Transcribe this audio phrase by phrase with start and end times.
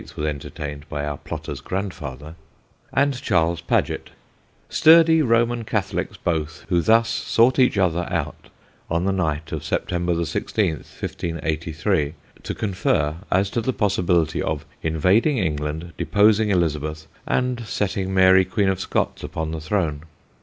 [0.15, 2.33] was entertained by our plotter's grandfather),
[2.91, 4.09] and Charles Paget:
[4.67, 8.49] sturdy Roman Catholics both, who thus sought each other out,
[8.89, 15.37] on the night of September 16, 1583, to confer as to the possibility of invading
[15.37, 20.01] England, deposing Elizabeth, and setting Mary Queen of Scots upon the throne.